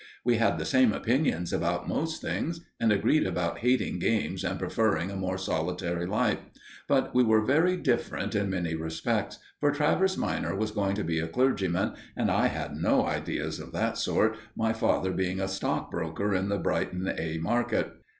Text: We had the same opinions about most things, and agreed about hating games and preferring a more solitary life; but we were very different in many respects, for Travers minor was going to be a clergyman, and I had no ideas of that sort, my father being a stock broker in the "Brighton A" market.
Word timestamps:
We 0.25 0.37
had 0.37 0.57
the 0.57 0.65
same 0.65 0.93
opinions 0.93 1.53
about 1.53 1.87
most 1.87 2.23
things, 2.23 2.61
and 2.79 2.91
agreed 2.91 3.23
about 3.27 3.59
hating 3.59 3.99
games 3.99 4.43
and 4.43 4.57
preferring 4.57 5.11
a 5.11 5.15
more 5.15 5.37
solitary 5.37 6.07
life; 6.07 6.39
but 6.87 7.13
we 7.13 7.23
were 7.23 7.45
very 7.45 7.77
different 7.77 8.33
in 8.33 8.49
many 8.49 8.73
respects, 8.73 9.37
for 9.59 9.69
Travers 9.71 10.17
minor 10.17 10.55
was 10.55 10.71
going 10.71 10.95
to 10.95 11.03
be 11.03 11.19
a 11.19 11.27
clergyman, 11.27 11.93
and 12.17 12.31
I 12.31 12.47
had 12.47 12.75
no 12.75 13.05
ideas 13.05 13.59
of 13.59 13.73
that 13.73 13.95
sort, 13.95 14.37
my 14.55 14.73
father 14.73 15.11
being 15.11 15.39
a 15.39 15.47
stock 15.47 15.91
broker 15.91 16.33
in 16.33 16.49
the 16.49 16.57
"Brighton 16.57 17.13
A" 17.15 17.37
market. 17.37 17.91